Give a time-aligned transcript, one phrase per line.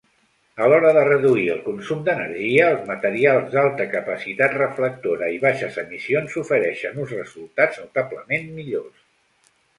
[0.67, 6.41] A l'hora de reduir el consum d'energia, els materials d'alta capacitat reflectora i baixes emissions
[6.45, 9.07] ofereixen uns resultats notablement millors.